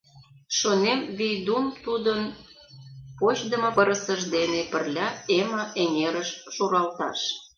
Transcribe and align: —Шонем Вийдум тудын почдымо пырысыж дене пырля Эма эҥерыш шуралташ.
—Шонем 0.57 0.99
Вийдум 1.17 1.65
тудын 1.85 2.21
почдымо 3.19 3.69
пырысыж 3.75 4.21
дене 4.35 4.61
пырля 4.71 5.07
Эма 5.37 5.63
эҥерыш 5.83 6.29
шуралташ. 6.53 7.19